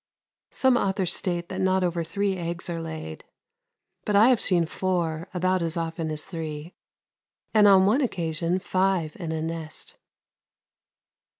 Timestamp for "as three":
6.09-6.73